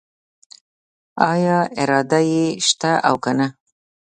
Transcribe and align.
آیا 1.31 1.57
اراده 1.81 2.19
یې 2.31 2.45
شته 2.67 2.91
او 3.07 3.15
کنه؟ 3.23 3.47